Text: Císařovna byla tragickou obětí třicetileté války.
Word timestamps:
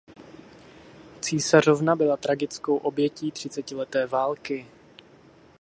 Císařovna 1.21 1.95
byla 1.95 2.17
tragickou 2.17 2.77
obětí 2.77 3.31
třicetileté 3.31 4.05
války. 4.05 4.67